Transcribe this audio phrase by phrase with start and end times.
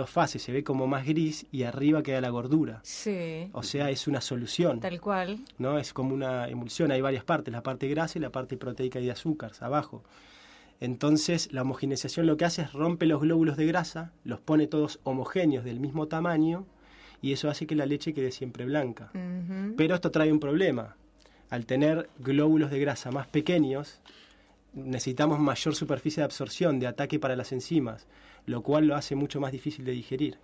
[0.00, 2.78] dos fases, se ve como más gris y arriba queda la gordura.
[2.84, 3.50] Sí.
[3.52, 4.78] O sea, es una solución.
[4.78, 5.40] Tal cual.
[5.58, 5.76] ¿no?
[5.76, 9.06] Es como una emulsión, hay varias partes, la parte grasa y la parte proteica y
[9.06, 10.04] de azúcar, abajo.
[10.78, 15.00] Entonces, la homogeneización lo que hace es rompe los glóbulos de grasa, los pone todos
[15.02, 16.64] homogéneos del mismo tamaño
[17.20, 19.10] y eso hace que la leche quede siempre blanca.
[19.76, 20.94] Pero esto trae un problema.
[21.50, 24.00] Al tener glóbulos de grasa más pequeños,
[24.74, 28.06] necesitamos mayor superficie de absorción, de ataque para las enzimas,
[28.46, 30.38] lo cual lo hace mucho más difícil de digerir.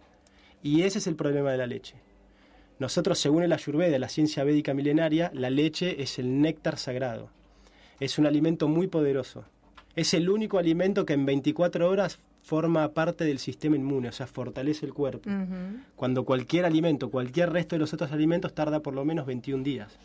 [0.63, 1.97] Y ese es el problema de la leche.
[2.79, 7.31] Nosotros, según el Ayurveda, la ciencia védica milenaria, la leche es el néctar sagrado.
[8.01, 9.45] Es un alimento muy poderoso.
[9.95, 14.27] Es el único alimento que en 24 horas forma parte del sistema inmune, o sea,
[14.27, 15.31] fortalece el cuerpo.
[15.97, 19.99] Cuando cualquier alimento, cualquier resto de los otros alimentos tarda por lo menos 21 días.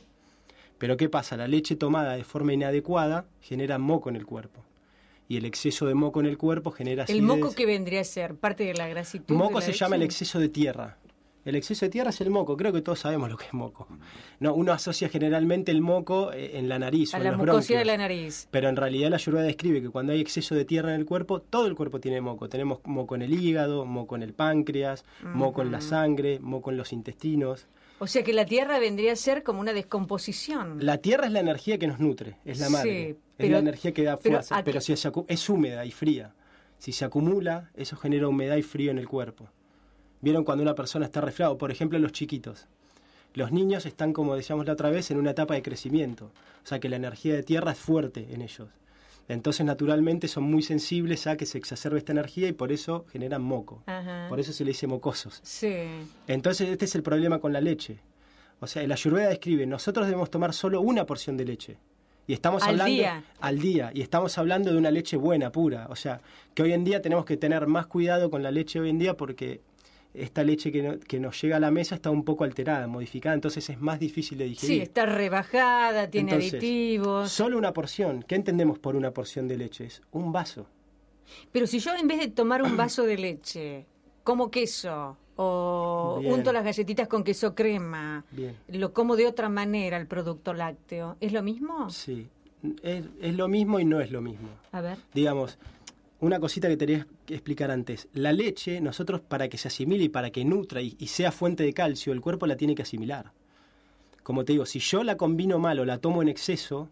[0.77, 1.35] Pero ¿qué pasa?
[1.35, 4.63] La leche tomada de forma inadecuada genera moco en el cuerpo.
[5.29, 7.21] Y el exceso de moco en el cuerpo genera El acidez.
[7.21, 9.35] moco que vendría a ser parte de la grasitud.
[9.35, 10.97] Moco la se llama el exceso de tierra.
[11.45, 13.87] El exceso de tierra es el moco, creo que todos sabemos lo que es moco.
[14.39, 17.39] No, uno asocia generalmente el moco eh, en la nariz A o en la los
[17.39, 18.47] mucosidad de la nariz.
[18.51, 21.41] Pero en realidad la Ayurveda describe que cuando hay exceso de tierra en el cuerpo,
[21.41, 22.49] todo el cuerpo tiene moco.
[22.49, 26.77] Tenemos moco en el hígado, moco en el páncreas, moco en la sangre, moco en
[26.77, 27.67] los intestinos.
[27.99, 30.77] O sea que la tierra vendría a ser como una descomposición.
[30.85, 32.91] La tierra es la energía que nos nutre, es la madre.
[32.91, 36.33] Sí, es pero- la energía que da fuerza, pero si acu- es húmeda y fría.
[36.77, 39.49] Si se acumula, eso genera humedad y frío en el cuerpo.
[40.21, 41.57] ¿Vieron cuando una persona está resfriado?
[41.57, 42.67] Por ejemplo, los chiquitos.
[43.33, 46.31] Los niños están, como decíamos la otra vez, en una etapa de crecimiento.
[46.63, 48.69] O sea que la energía de tierra es fuerte en ellos.
[49.29, 53.41] Entonces, naturalmente, son muy sensibles a que se exacerbe esta energía y por eso generan
[53.43, 53.83] moco.
[53.85, 54.25] Ajá.
[54.27, 55.39] Por eso se le dice mocosos.
[55.43, 55.85] Sí.
[56.27, 57.99] Entonces, este es el problema con la leche.
[58.59, 61.77] O sea, el Ayurveda describe, nosotros debemos tomar solo una porción de leche.
[62.27, 63.23] Y estamos Al hablando día.
[63.39, 66.21] al día y estamos hablando de una leche buena, pura, o sea,
[66.53, 69.17] que hoy en día tenemos que tener más cuidado con la leche hoy en día
[69.17, 69.61] porque
[70.13, 73.35] esta leche que, no- que nos llega a la mesa está un poco alterada, modificada,
[73.35, 74.75] entonces es más difícil de digerir.
[74.77, 77.31] Sí, está rebajada, tiene Entonces, aditivos.
[77.31, 78.23] Solo una porción.
[78.27, 79.85] ¿Qué entendemos por una porción de leche?
[79.85, 80.65] Es un vaso.
[81.51, 83.85] Pero si yo en vez de tomar un vaso de leche,
[84.23, 86.33] como queso o Bien.
[86.33, 88.55] unto las galletitas con queso crema, Bien.
[88.67, 91.89] lo como de otra manera el producto lácteo, ¿es lo mismo?
[91.91, 92.27] Sí.
[92.83, 94.49] Es, es lo mismo y no es lo mismo.
[94.73, 94.97] A ver.
[95.13, 95.57] digamos,
[96.19, 98.07] una cosita que tenía que explicar antes.
[98.13, 101.63] La leche, nosotros para que se asimile y para que nutra y, y sea fuente
[101.63, 103.31] de calcio, el cuerpo la tiene que asimilar.
[104.23, 106.89] Como te digo, si yo la combino mal o la tomo en exceso,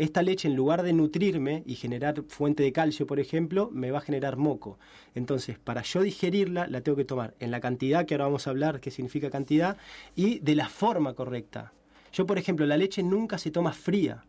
[0.00, 3.98] esta leche en lugar de nutrirme y generar fuente de calcio, por ejemplo, me va
[3.98, 4.78] a generar moco.
[5.14, 8.50] Entonces, para yo digerirla, la tengo que tomar en la cantidad, que ahora vamos a
[8.50, 9.76] hablar qué significa cantidad,
[10.16, 11.74] y de la forma correcta.
[12.14, 14.24] Yo, por ejemplo, la leche nunca se toma fría.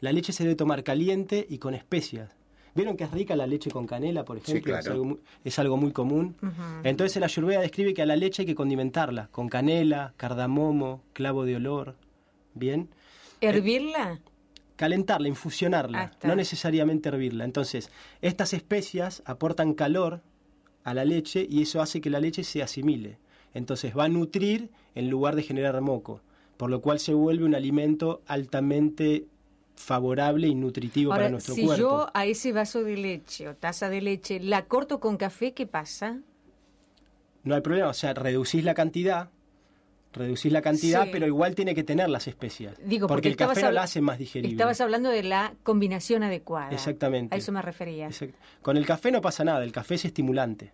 [0.00, 2.36] La leche se debe tomar caliente y con especias.
[2.74, 4.76] ¿Vieron que es rica la leche con canela, por Sí, ejemplo?
[4.76, 4.92] es, claro.
[4.94, 6.36] algo muy, es algo muy común.
[6.82, 11.44] Entonces la Ayurveda describe que a la leche hay que condimentarla con canela, cardamomo, clavo
[11.44, 11.94] de olor.
[12.54, 12.88] ¿Bien?
[13.40, 14.20] ¿Hervirla?
[14.76, 17.44] Calentarla, Ah, infusionarla, no necesariamente hervirla.
[17.44, 17.90] Entonces,
[18.22, 20.20] estas especias aportan calor
[20.82, 23.18] a la leche y eso hace que la leche se asimile.
[23.54, 26.20] Entonces va a nutrir en lugar de generar moco,
[26.56, 29.26] por lo cual se vuelve un alimento altamente
[29.76, 31.80] favorable y nutritivo Ahora, para nuestro si cuerpo.
[31.80, 35.66] yo a ese vaso de leche o taza de leche la corto con café, ¿qué
[35.66, 36.18] pasa?
[37.42, 39.28] No hay problema, o sea, reducís la cantidad,
[40.12, 41.10] reducís la cantidad, Sí.
[41.12, 42.76] pero igual tiene que tener las especias.
[42.84, 44.52] Digo, porque, porque, el café no la hace más digerible.
[44.54, 46.70] Estabas hablando de la combinación adecuada.
[46.70, 47.34] Exactamente.
[47.34, 48.08] A eso me refería.
[48.08, 50.72] Exact- Con el café no pasa nada, el café es estimulante.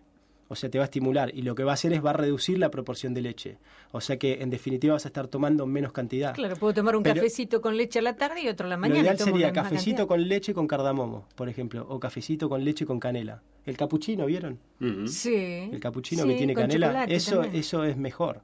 [0.51, 2.13] O sea, te va a estimular y lo que va a hacer es va a
[2.13, 3.57] reducir la proporción de leche.
[3.93, 6.33] O sea que en definitiva vas a estar tomando menos cantidad.
[6.35, 8.75] Claro, puedo tomar un Pero- cafecito con leche a la tarde y otro a la
[8.77, 8.97] mañana.
[8.99, 12.85] Lo ideal tomo sería cafecito con leche con cardamomo, por ejemplo, o cafecito con leche
[12.85, 13.41] con canela.
[13.65, 14.59] El capuchino, ¿vieron?
[15.07, 15.69] Sí.
[15.71, 17.55] El capuchino Sí, que tiene canela, eso también.
[17.55, 18.41] eso es mejor.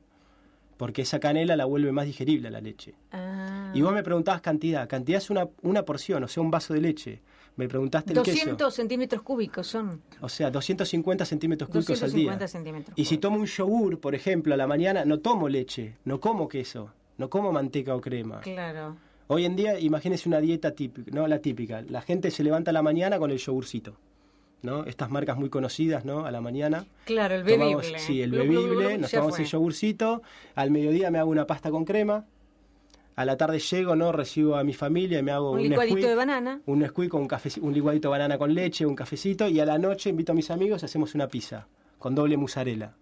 [0.77, 2.93] Porque esa canela la vuelve más digerible a la leche.
[3.11, 3.71] Ah.
[3.73, 4.87] Y vos me preguntabas cantidad.
[4.87, 7.19] Cantidad es una, una porción, o sea, un vaso de leche.
[7.57, 8.71] Me preguntaste el 200 queso.
[8.71, 10.01] centímetros cúbicos son.
[10.21, 12.31] O sea, 250 centímetros cúbicos al día.
[12.31, 15.97] 250 centímetros Y si tomo un yogur, por ejemplo, a la mañana, no tomo leche,
[16.05, 18.39] no como queso, no como manteca o crema.
[18.41, 18.95] Claro.
[19.27, 21.81] Hoy en día, imagínese una dieta típica, no la típica.
[21.81, 23.97] La gente se levanta a la mañana con el yogurcito.
[24.63, 24.85] ¿no?
[24.85, 26.25] Estas marcas muy conocidas, ¿no?
[26.25, 26.85] A la mañana.
[27.05, 27.73] Claro, el bebible.
[27.75, 29.45] Tomamos- sí, el bebible, nos tomamos fue.
[29.45, 30.23] el yogurcito.
[30.55, 32.25] Al mediodía me hago una pasta con crema.
[33.17, 34.11] A la tarde llego, ¿no?
[34.13, 36.61] Recibo a mi familia y me hago Un un, licuadito Nesquik, de banana.
[36.67, 39.47] Un Nesquik con un, café, un licuadito de banana con leche, un cafecito.
[39.49, 41.67] Y a la noche invito a mis amigos y hacemos una pizza
[41.97, 42.93] con doble mozzarella.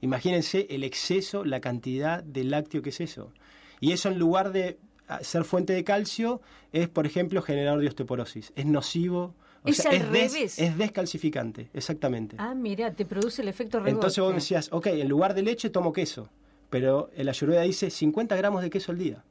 [0.00, 3.32] Imagínense el exceso, la cantidad de lácteo que es eso.
[3.80, 4.78] Y eso en lugar de
[5.22, 6.40] ser fuente de calcio,
[6.72, 8.52] es, por ejemplo, generador de osteoporosis.
[8.54, 9.34] Es nocivo
[9.64, 10.58] O Es sea, al des- revés.
[10.58, 12.36] es descalcificante, exactamente.
[12.38, 13.92] Ah, mira, te produce el efecto rebote.
[13.92, 16.28] Entonces vos decías, ok, en lugar de leche tomo queso,
[16.70, 19.24] pero el ayurveda dice 50 gramos de queso al día.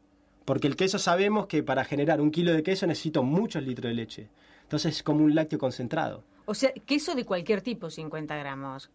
[0.47, 3.93] Porque el queso sabemos que para generar un kilo de queso necesito muchos litros de
[3.93, 4.29] leche.
[4.63, 6.23] Entonces es como un lácteo concentrado.
[6.45, 8.89] O sea, queso de cualquier tipo, 50 gramos.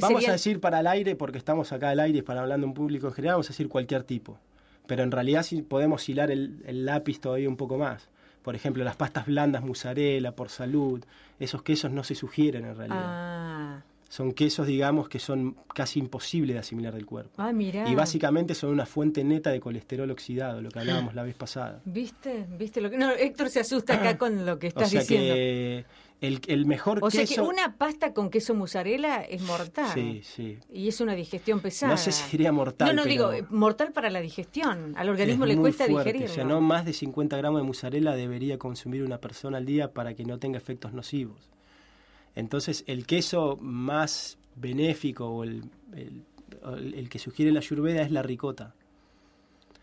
[0.00, 2.68] Vamos sería- a decir para el aire, porque estamos acá al aire y para hablando
[2.68, 4.38] en público en general, vamos a decir cualquier tipo.
[4.86, 8.08] Pero en realidad sí podemos hilar el, el lápiz todavía un poco más.
[8.44, 11.04] Por ejemplo, las pastas blandas, mozzarella, por salud,
[11.40, 13.04] esos quesos no se sugieren en realidad.
[13.04, 13.82] Ah,
[14.12, 17.30] Son quesos, digamos, que son casi imposibles de asimilar del cuerpo.
[17.38, 17.88] ah mira.
[17.88, 21.80] Y básicamente son una fuente neta de colesterol oxidado, lo que hablábamos la vez pasada.
[21.86, 22.44] ¿Viste?
[22.58, 22.98] ¿Viste lo que.?
[22.98, 25.32] No, Héctor se asusta acá con lo que O estás sea diciendo.
[25.32, 25.86] que
[26.20, 29.90] el, el mejor O sea que una pasta con queso mozzarella es mortal.
[29.94, 30.58] Sí, sí.
[30.70, 31.92] Y es una digestión pesada.
[31.92, 34.92] No sé si sería mortal, No, no, pero digo, mortal para la digestión.
[34.98, 36.26] Al organismo es le muy cuesta digerirlo.
[36.26, 39.94] O sea, no más de 50 gramos de mozzarella debería consumir una persona al día
[39.94, 41.48] para que no tenga efectos nocivos.
[42.34, 45.64] Entonces, el queso más benéfico o el,
[45.94, 48.74] el- que sugiere la ayurveda es la ricota.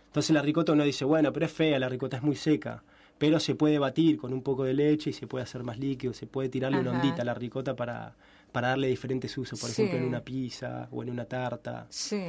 [0.07, 2.83] Entonces la ricota uno dice, bueno, pero es fea, la ricota es muy seca,
[3.17, 6.13] pero se puede batir con un poco de leche y se puede hacer más líquido,
[6.13, 8.15] se puede tirarle una ondita a la ricota para,
[8.51, 9.83] para darle diferentes usos, por Sí.
[9.83, 12.23] ejemplo en una pizza o en una tarta, Sí.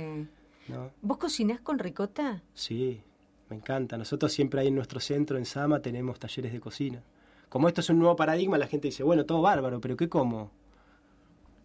[0.69, 0.90] ¿no?
[1.00, 2.43] ¿Vos cocinás con ricota?
[2.52, 3.00] Sí,
[3.49, 3.96] me encanta.
[3.96, 7.02] Nosotros siempre ahí en nuestro centro, en Sama, tenemos talleres de cocina.
[7.50, 10.50] Como esto es un nuevo paradigma, la gente dice, bueno, todo bárbaro, pero ¿qué como?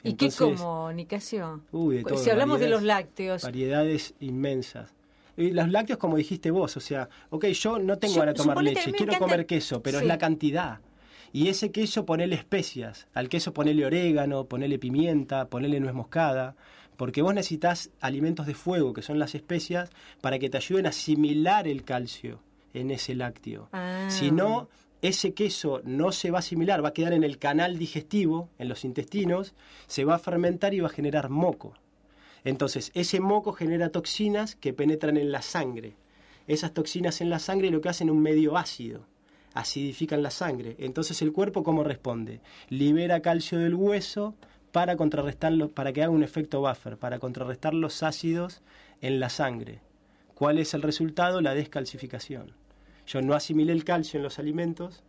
[0.03, 1.61] ¿Y qué como, Nicasio?
[1.71, 4.93] Uy, de todo, si hablamos de los lácteos, Variedades inmensas.
[5.37, 8.61] Y los lácteos, como dijiste vos, o sea, ok, yo no tengo Yo- de tomar
[8.63, 10.03] leche, quiero encanta- comer queso, pero Sí.
[10.05, 10.79] es la cantidad.
[11.33, 13.07] Y ese queso ponele especias.
[13.13, 16.55] Al queso ponele orégano, ponele pimienta, ponele nuez moscada.
[16.97, 19.89] Porque vos necesitas alimentos de fuego, que son las especias,
[20.21, 22.39] para que te ayuden a asimilar el calcio
[22.73, 23.67] en ese lácteo.
[23.73, 24.05] Ah.
[24.09, 24.69] Si no,
[25.07, 28.69] ese queso no se va a asimilar, va a quedar en el canal digestivo, en
[28.69, 29.53] los intestinos,
[29.87, 31.73] se va a fermentar y va a generar moco.
[32.43, 35.95] Entonces, ese moco genera toxinas que penetran en la sangre.
[36.47, 39.05] Esas toxinas en la sangre lo que hacen es un medio ácido,
[39.53, 40.75] acidifican la sangre.
[40.79, 42.41] Entonces, el cuerpo cómo responde?
[42.69, 44.35] Libera calcio del hueso
[44.71, 48.61] para contrarrestarlo, para que haga un efecto buffer, para contrarrestar los ácidos
[49.01, 49.81] en la sangre.
[50.35, 51.41] ¿Cuál es el resultado?
[51.41, 52.64] La descalcificación.
[53.07, 55.03] Yo no asimilé el calcio en los alimentos.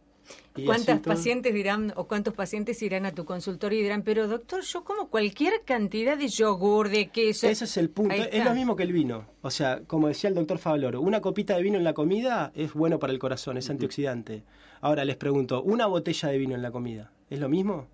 [0.56, 4.60] y ¿cuántas pacientes dirán o cuántos pacientes irán a tu consultorio y dirán, pero doctor,
[4.62, 7.46] yo como cualquier cantidad de yogur, de queso?
[7.46, 8.12] Ese es el punto.
[8.14, 9.26] Es lo mismo que el vino.
[9.42, 12.72] O sea, como decía el doctor Favaloro, una copita de vino en la comida es
[12.72, 14.42] bueno para el corazón, es antioxidante.
[14.80, 17.86] Ahora les pregunto, ¿una botella de vino en la comida es lo mismo?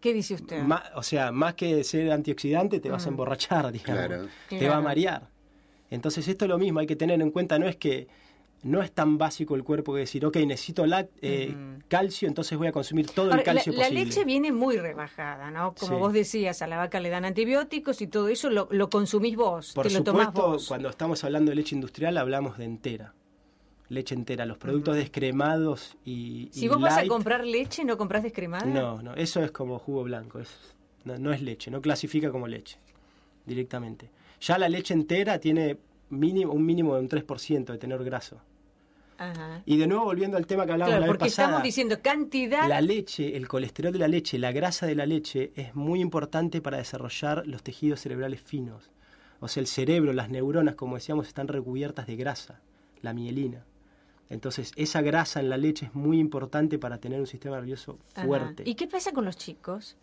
[0.00, 0.62] ¿Qué dice usted?
[0.62, 3.08] Ma- o sea, más que ser antioxidante, te vas Mm.
[3.08, 4.06] a emborrachar, digamos.
[4.06, 4.28] Claro.
[4.48, 4.72] Te Claro.
[4.74, 5.28] va a marear.
[5.90, 8.06] Entonces, esto es lo mismo, hay que tener en cuenta, no es que
[8.66, 10.84] no es tan básico el cuerpo que decir, ok, necesito
[11.22, 11.54] eh,
[11.88, 14.04] calcio, entonces voy a consumir todo Ahora, el calcio la, la posible.
[14.04, 15.74] leche viene muy rebajada, ¿no?
[15.74, 15.98] Como Sí.
[16.00, 19.72] vos decías, a la vaca le dan antibióticos y todo eso lo, lo consumís vos,
[19.74, 20.68] Por te lo tomás supuesto, vos.
[20.68, 23.14] cuando estamos hablando de leche industrial hablamos de entera.
[23.88, 28.24] Leche entera, los productos descremados y, Si y vos vas a comprar leche, ¿no compras
[28.24, 28.64] descremada?
[28.66, 30.50] No, no, eso es como jugo blanco, es,
[31.04, 32.78] no, no es leche, no clasifica como leche
[33.44, 34.10] directamente.
[34.40, 35.78] Ya la leche entera tiene
[36.10, 38.40] mínimo, un mínimo de un 3% de tenor graso.
[39.18, 39.62] Ajá.
[39.64, 42.00] Y de nuevo, volviendo al tema que hablábamos Claro, la vez porque pasada, estamos diciendo
[42.02, 42.68] cantidad.
[42.68, 46.60] la leche, el colesterol de la leche, la grasa de la leche es muy importante
[46.60, 48.90] para desarrollar los tejidos cerebrales finos.
[49.40, 52.60] O sea, el cerebro, las neuronas, como decíamos, están recubiertas de grasa,
[53.02, 53.64] la mielina.
[54.28, 58.26] Entonces, esa grasa en la leche es muy importante para tener un sistema nervioso Ajá.
[58.26, 58.62] fuerte.
[58.66, 59.96] ¿Y qué pasa con los chicos?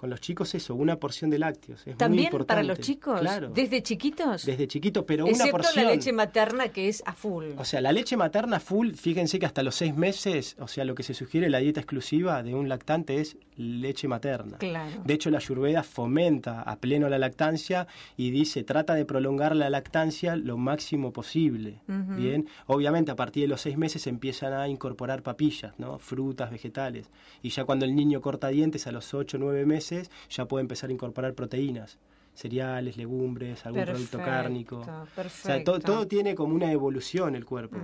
[0.00, 1.80] Con los chicos eso, una porción de lácteos.
[1.80, 2.48] Es muy ¿También importante.
[2.48, 3.20] para los chicos?
[3.20, 3.50] Claro.
[3.50, 4.46] ¿Desde chiquitos?
[4.46, 5.84] Desde chiquito, pero una Excepto porción.
[5.84, 7.48] la leche materna que es a full.
[7.58, 10.94] O sea, la leche materna full, fíjense que hasta los seis meses, o sea, lo
[10.94, 14.56] que se sugiere la dieta exclusiva de un lactante es leche materna.
[14.56, 15.02] Claro.
[15.04, 19.68] De hecho, la ayurveda fomenta a pleno la lactancia y dice, trata de prolongar la
[19.68, 21.82] lactancia lo máximo posible.
[21.86, 25.98] Bien, obviamente a partir de los seis meses empiezan a incorporar papillas, ¿no?
[25.98, 27.10] frutas, vegetales.
[27.42, 29.89] Y ya cuando el niño corta dientes a los ocho nueve meses,
[30.28, 31.98] ya puede empezar a incorporar proteínas,
[32.34, 34.76] cereales, legumbres, algún producto Perfecto, cárnico.
[34.78, 37.78] O sea, todo tiene como una evolución el cuerpo.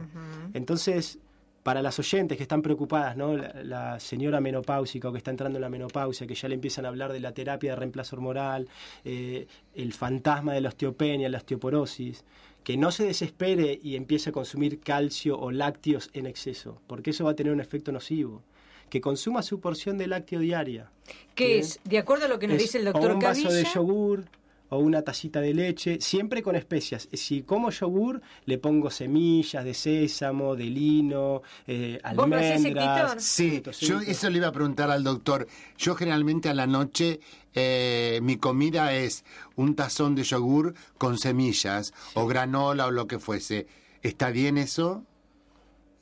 [0.55, 1.19] Entonces,
[1.67, 3.37] para las oyentes que están preocupadas, ¿no?
[3.37, 6.85] La, la señora menopáusica o que está entrando en la menopausia, que ya le empiezan
[6.85, 8.69] a hablar de la terapia de reemplazo hormonal,
[9.05, 12.25] eh, el fantasma de la osteopenia, la osteoporosis,
[12.63, 17.25] que no se desespere y empiece a consumir calcio o lácteos en exceso, porque eso
[17.25, 18.45] va a tener un efecto nocivo.
[18.89, 20.91] Que consuma su porción de lácteo diaria.
[21.35, 21.61] ¿Qué Bien.
[21.61, 21.81] es?
[21.85, 24.25] De acuerdo a lo que nos Es dice el o doctor un vaso de yogur
[24.69, 27.09] o una tacita de leche, siempre con especias.
[27.13, 33.23] Si como yogur, le pongo semillas de sésamo, de lino, eh, ¿Vos lo hacés, almendras.
[33.23, 35.47] Sí, yo eso le iba a preguntar al doctor.
[35.79, 37.21] Yo generalmente a la noche
[37.55, 39.25] eh, mi comida es
[39.55, 43.67] un tazón de yogur con semillas o granola o lo que fuese.
[44.03, 45.05] ¿Está bien eso?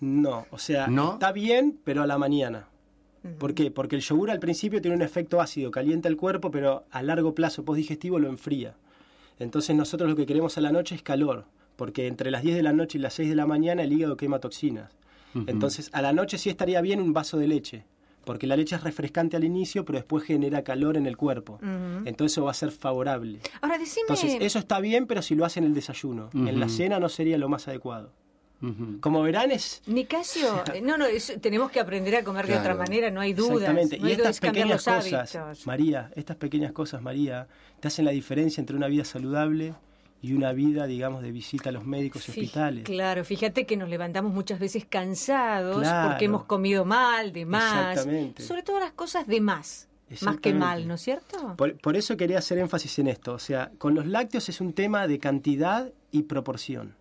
[0.00, 1.14] No, o sea, ¿No?
[1.14, 2.69] está bien, pero a la mañana.
[3.38, 3.71] ¿Por qué?
[3.71, 7.35] Porque el yogur al principio tiene un efecto ácido, calienta el cuerpo, pero a largo
[7.35, 8.75] plazo postdigestivo lo enfría.
[9.38, 12.62] Entonces nosotros lo que queremos a la noche es calor, porque entre las 10 de
[12.62, 14.93] la noche y las 6 de la mañana el hígado quema toxinas.
[15.47, 17.85] Entonces a la noche sí estaría bien un vaso de leche,
[18.25, 21.59] porque la leche es refrescante al inicio, pero después genera calor en el cuerpo.
[22.04, 23.40] Entonces eso va a ser favorable.
[23.61, 24.02] Ahora, decime...
[24.09, 26.31] Entonces eso está bien, pero si lo hacen en el desayuno.
[26.33, 28.12] En la cena no sería lo más adecuado.
[29.00, 33.11] Como verán es Nicasio, no, no, eso- tenemos que aprender a comer de otra manera,
[33.11, 33.52] no hay dudas.
[33.68, 33.99] Exactamente.
[33.99, 35.66] No y hay estas es cambiar pequeñas los cosas, hábitos.
[35.66, 37.47] María, estas pequeñas cosas, María,
[37.80, 39.75] te hacen la diferencia entre una vida saludable
[40.23, 42.85] y una vida, digamos, de visita a los médicos y hospitales.
[42.85, 46.09] Claro, fíjate que nos levantamos muchas veces cansados Claro.
[46.11, 47.90] porque hemos comido mal, de más.
[47.90, 48.42] Exactamente.
[48.42, 49.88] Sobre todo las cosas de más,
[50.23, 51.54] más que mal, ¿no es cierto?
[51.56, 53.35] Por, por eso quería hacer énfasis en esto.
[53.35, 56.94] O sea, con los lácteos es un tema de cantidad y proporción.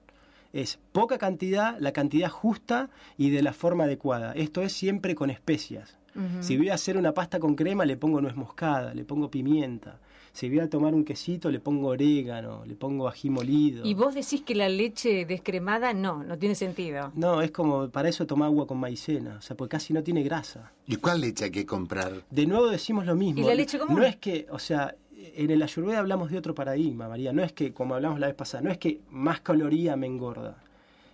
[0.53, 4.33] Es poca cantidad, la cantidad justa y de la forma adecuada.
[4.33, 5.97] Esto es siempre con especias.
[6.41, 9.97] Si voy a hacer una pasta con crema, le pongo nuez moscada, le pongo pimienta.
[10.31, 13.85] Si voy a tomar un quesito, le pongo orégano, le pongo ají molido.
[13.85, 17.11] Y vos decís que la leche descremada no, no tiene sentido.
[17.15, 20.23] No, es como para eso toma agua con maicena, o sea, porque casi no tiene
[20.23, 20.71] grasa.
[20.87, 22.23] ¿Y cuál leche hay que comprar?
[22.29, 23.41] De nuevo decimos lo mismo.
[23.41, 23.97] ¿Y la leche común?
[23.97, 24.95] No es que, o sea,
[25.35, 27.33] en el ayurveda hablamos de otro paradigma, María.
[27.33, 30.57] No es que, como hablamos la vez pasada, no es que más caloría me engorda.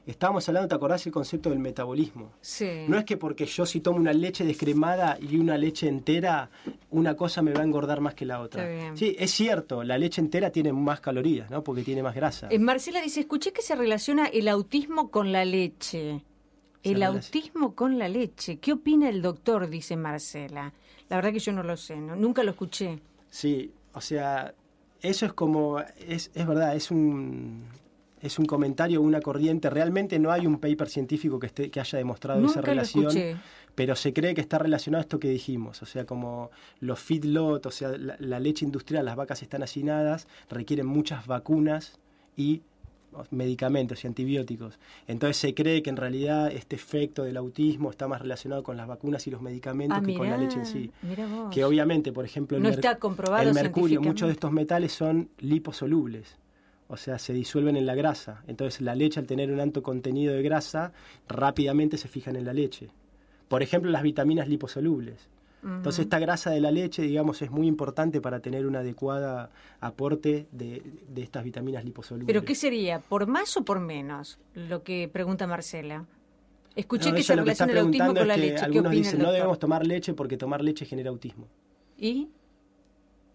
[0.05, 2.31] Estábamos hablando, ¿te acordás el concepto del metabolismo?
[2.41, 2.85] Sí.
[2.87, 6.49] No es que porque yo si tomo una leche descremada y una leche entera,
[6.89, 8.63] una cosa me va a engordar más que la otra.
[8.63, 8.97] Está bien.
[8.97, 11.63] Sí, es cierto, la leche entera tiene más calorías, ¿no?
[11.63, 12.47] Porque tiene más grasa.
[12.49, 16.23] Eh, Marcela dice, escuché que se relaciona el autismo con la leche.
[16.81, 18.57] Se El autismo con la leche.
[18.57, 19.69] ¿Qué opina el doctor?
[19.69, 20.73] Dice Marcela.
[21.09, 22.15] La verdad que yo no lo sé, ¿no?
[22.15, 22.99] nunca lo escuché.
[23.29, 24.53] Sí, o sea,
[25.01, 27.63] eso es como, es, es verdad, es un,
[28.21, 29.69] es un comentario, una corriente.
[29.69, 33.39] Realmente no hay un paper científico que, esté, que haya demostrado Nunca esa relación.
[33.75, 37.65] Pero se cree que está relacionado a esto que dijimos, o sea, como los feedlot,
[37.65, 41.97] o sea, la, la leche industrial, las vacas están hacinadas, requieren muchas vacunas
[42.35, 42.61] y
[43.31, 44.79] medicamentos y antibióticos.
[45.07, 48.87] Entonces se cree que en realidad este efecto del autismo está más relacionado con las
[48.87, 50.91] vacunas y los medicamentos Ah, que con la leche en sí.
[51.51, 54.91] Que obviamente, por ejemplo, el, No mer- está comprobado el mercurio, muchos de estos metales
[54.93, 56.37] son liposolubles.
[56.87, 58.43] O sea, se disuelven en la grasa.
[58.47, 60.91] Entonces la leche al tener un alto contenido de grasa,
[61.27, 62.89] rápidamente se fijan en la leche.
[63.47, 65.27] Por ejemplo, las vitaminas liposolubles.
[65.61, 69.49] Entonces esta grasa de la leche, digamos, es muy importante para tener un adecuado
[69.81, 72.27] aporte de, de estas vitaminas liposolubles.
[72.27, 72.99] ¿Pero qué sería?
[72.99, 74.39] ¿Por más o por menos?
[74.53, 76.05] Lo que pregunta Marcela.
[76.75, 78.55] Escuché No, que se relaciona el autismo con la es que leche.
[78.55, 81.47] ¿Qué algunos opina dicen el no debemos tomar leche porque tomar leche genera autismo.
[81.97, 82.29] ¿Y?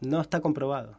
[0.00, 0.97] No está comprobado.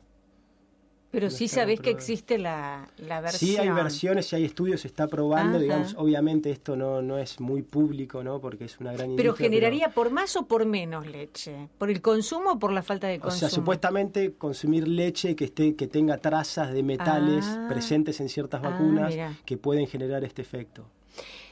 [1.15, 3.49] Pero sí sabés que existe la, la versión.
[3.51, 5.59] Sí hay versiones y hay estudios, se está probando, Ajá.
[5.63, 8.41] digamos, obviamente esto no, no es muy público, ¿no?
[8.41, 11.69] Porque es una gran Pero generaría por más o por menos leche.
[11.77, 13.39] ¿Por el consumo o por la falta de O consumo?
[13.39, 17.67] sea, supuestamente consumir leche que esté que tenga trazas de metales Ah.
[17.69, 20.85] presentes en ciertas Ah, vacunas que pueden generar este efecto.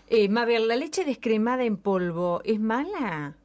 [0.08, 3.36] Eh, Mabel, ¿la leche descremada en polvo es mala?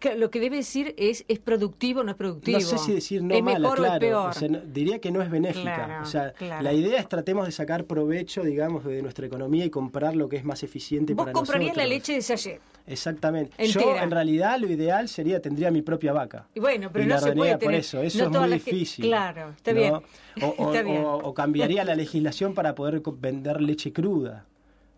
[0.00, 2.58] Que Lo que debe decir es, ¿es productivo o no es productivo?
[2.58, 3.92] No sé si decir no ¿Es mala, mejor claro.
[3.92, 4.30] o es peor?
[4.30, 5.74] O sea, no- diría que no es benéfica.
[5.86, 6.62] Claro, o sea, claro.
[6.62, 10.36] la idea es tratemos de sacar provecho, digamos, de nuestra economía y comprar lo que
[10.38, 12.08] es más eficiente Vos para comprarías la nosotros.
[12.08, 12.60] leche de Sayet.
[12.86, 13.68] Exactamente.
[13.68, 16.48] Yo, en realidad, lo ideal sería, tendría mi propia vaca.
[16.54, 19.04] Y bueno, pero Y no la se puede por eso, eso no es muy difícil.
[19.04, 19.78] Claro, está ¿no?
[19.78, 19.94] bien.
[19.94, 20.02] O,
[20.58, 21.04] o- Está bien.
[21.04, 24.46] o- o cambiaría la legislación para poder vender leche cruda.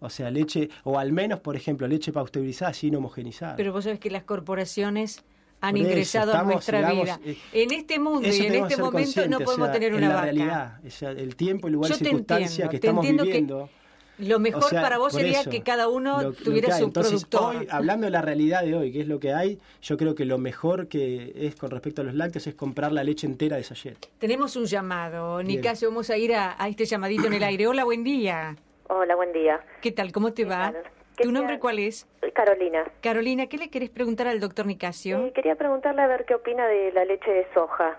[0.02, 3.56] O sea, leche, o al menos, por ejemplo, leche pasteurizada sin homogenizar.
[3.56, 5.24] Pero vos sabés que las corporaciones
[5.60, 7.20] han eso, ingresado a estamos, nuestra digamos, vida.
[7.24, 9.98] eh, En este mundo y en este momento no conscientes, o podemos sea, tener en
[9.98, 10.24] una la vaca.
[10.24, 13.70] realidad, o sea, el tiempo, el lugar y circunstancia entiendo, que estamos entiendo que viviendo.
[14.18, 16.80] Lo mejor O sea, para vos sería eso, que cada uno lo- lo tuviera hay.
[16.80, 17.56] su Entonces, productor.
[17.56, 20.24] Hoy, hablando de la realidad de hoy, que es lo que hay, yo creo que
[20.26, 23.62] lo mejor que es con respecto a los lácteos es comprar la leche entera de
[23.64, 23.96] Sayet.
[24.18, 25.42] Tenemos un llamado.
[25.42, 27.66] Nicasio, vamos a ir a, a este llamadito en el aire.
[27.66, 28.54] Hola, buen día.
[28.88, 29.60] Hola, buen día.
[29.80, 30.12] ¿Qué tal?
[30.12, 30.72] ¿Cómo te va?
[30.72, 30.82] tal?
[31.16, 32.06] ¿Tu nombre cuál es?
[32.20, 32.84] Soy Carolina.
[33.00, 35.26] Carolina, ¿qué le querés preguntar al doctor Nicasio?
[35.26, 37.98] Eh, quería preguntarle a ver qué opina de la leche de soja.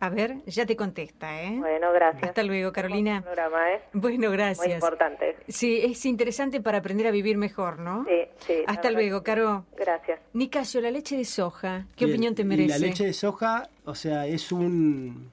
[0.00, 1.56] A ver, ya te contesta, ¿eh?
[1.58, 2.22] Bueno, gracias.
[2.22, 3.22] Hasta luego, Carolina.
[3.22, 3.80] Buen programa, ¿eh?
[3.92, 4.74] Bueno, Muy gracias.
[4.74, 5.36] importante.
[5.48, 8.04] Sí, es interesante para aprender a vivir mejor, ¿no?
[8.04, 8.62] Sí, sí.
[8.68, 9.24] Hasta luego, sí.
[9.24, 9.64] Caro.
[9.76, 10.20] Gracias.
[10.34, 12.68] Nicasio, la leche de soja, ¿qué Bien, opinión te merece?
[12.68, 15.32] La leche de soja, o sea, es un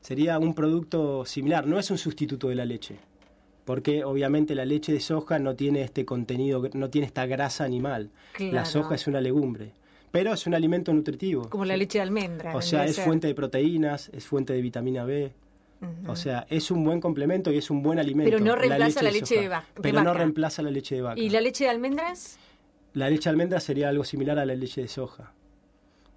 [0.00, 2.96] Sería un producto similar, no es un sustituto de la leche.
[3.68, 8.08] Porque obviamente la leche de soja no tiene este contenido, no tiene esta grasa animal.
[8.38, 9.72] La soja es una legumbre.
[10.10, 11.50] Pero es un alimento nutritivo.
[11.50, 12.56] Como la leche de almendra.
[12.56, 13.04] O sea, es ser.
[13.04, 15.32] fuente de proteínas, es fuente de vitamina B.
[16.06, 18.30] O sea, es un buen complemento y es un buen alimento.
[18.30, 19.40] Pero no reemplaza la leche soja.
[19.42, 21.20] de va- de Pero no reemplaza la leche de vaca.
[21.20, 22.38] ¿Y la leche de almendras?
[22.94, 25.34] La leche de almendra sería algo similar a la leche de soja.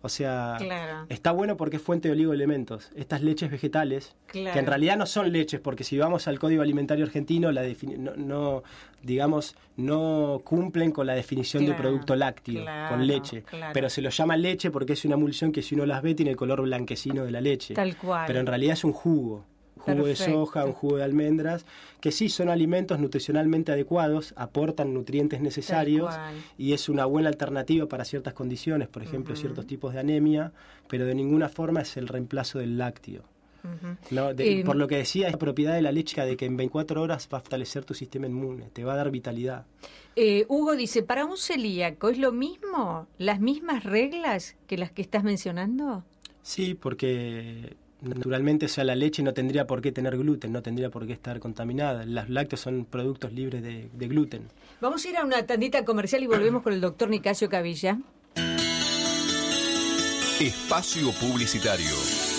[0.03, 1.05] O sea, Claro.
[1.09, 2.89] está bueno porque es fuente de oligoelementos.
[2.95, 4.53] Estas leches vegetales, Claro.
[4.53, 7.61] que en realidad no son leches, porque si vamos al Código Alimentario Argentino, la
[7.97, 8.63] no, no,
[9.03, 13.43] digamos, no cumplen con la definición de producto lácteo, con leche.
[13.73, 16.31] Pero se lo llama leche porque es una emulsión que si uno las ve tiene
[16.31, 17.73] el color blanquecino de la leche.
[17.73, 18.25] Tal cual.
[18.27, 19.45] Pero en realidad es un jugo.
[19.81, 21.65] Jugo de soja, un jugo de almendras,
[21.99, 26.13] que sí son alimentos nutricionalmente adecuados, aportan nutrientes necesarios
[26.57, 30.51] y es una buena alternativa para ciertas condiciones, por ejemplo, ciertos tipos de anemia,
[30.87, 33.23] pero de ninguna forma es el reemplazo del lácteo.
[33.63, 33.95] Ujú.
[34.09, 34.33] ¿no?
[34.33, 36.99] De- por lo que decía, es la propiedad de la leche de que en 24
[36.99, 39.65] horas va a fortalecer tu sistema inmune, te va a dar vitalidad.
[40.15, 43.07] Eh, Hugo dice, ¿para un celíaco es lo mismo?
[43.19, 46.03] ¿Las mismas reglas que las que estás mencionando?
[46.41, 50.89] Sí, porque naturalmente, o sea, la leche no tendría por qué tener gluten, no tendría
[50.89, 52.05] por qué estar contaminada.
[52.05, 54.47] Los lácteos son productos libres de, de gluten.
[54.81, 57.97] Vamos a ir a una tandita comercial y volvemos con el doctor Nicasio Cavilla.
[60.39, 62.30] Espacio Publicitario.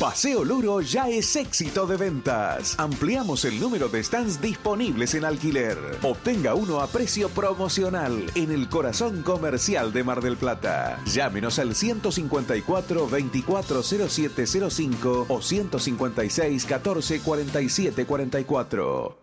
[0.00, 2.74] Paseo Luro ya es éxito de ventas.
[2.78, 5.76] Ampliamos el número de stands disponibles en alquiler.
[6.02, 11.02] Obtenga uno a precio promocional en el corazón comercial de Mar del Plata.
[11.04, 19.19] Llámenos al 154 240705 o 156 14 47 44.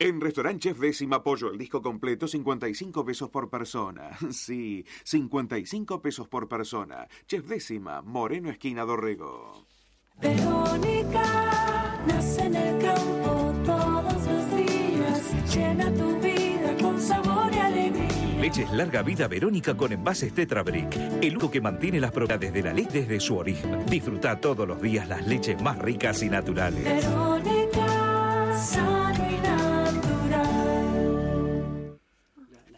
[0.00, 4.10] En Restaurant Chef Décima Pollo, el disco completo, 55 pesos por persona.
[4.30, 7.08] Sí, 55 pesos por persona.
[7.26, 9.66] Chef Décima, Moreno Esquina Dorrego.
[10.20, 18.40] Verónica nace en el campo todos los días, llena tu vida con sabor y alegría.
[18.40, 20.94] Leches Larga Vida Verónica con envases Tetra Brick.
[21.20, 23.84] El único que mantiene las propiedades de la leche desde su origen.
[23.86, 26.84] Disfruta todos los días las leches más ricas y naturales.
[26.84, 28.54] Verónica,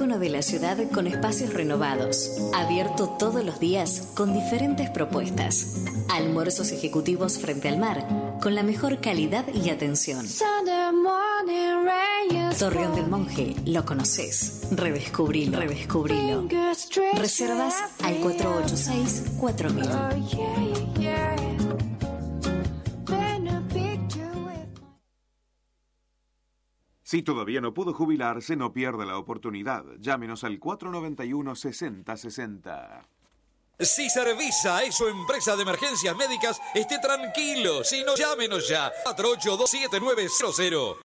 [0.00, 5.84] ícono de la ciudad con espacios renovados, abierto todos los días con diferentes propuestas.
[6.08, 10.24] Almuerzos ejecutivos frente al mar, con la mejor calidad y atención.
[12.58, 14.62] Torreón del Monje, lo conoces.
[14.70, 16.48] Redescubrilo, redescubrilo.
[17.18, 21.29] Reservas al 486 4000.
[27.10, 29.84] Si todavía no pudo jubilarse, no pierda la oportunidad.
[29.98, 33.04] Llámenos al 491-6060.
[33.80, 37.82] Si Servisa es su empresa de emergencias médicas, esté tranquilo.
[37.82, 38.92] Si no, llámenos ya.
[39.06, 40.96] 482-7900.